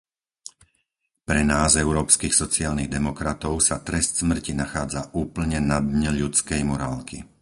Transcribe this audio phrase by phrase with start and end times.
[1.29, 7.17] Pre nás Európskych sociálnych demokratov sa trest smrti nachádza úplne na dne ľudskej morálky.